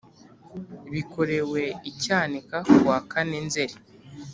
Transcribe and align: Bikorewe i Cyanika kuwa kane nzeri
Bikorewe 0.93 1.63
i 1.89 1.91
Cyanika 2.01 2.57
kuwa 2.75 2.97
kane 3.11 3.37
nzeri 3.47 3.75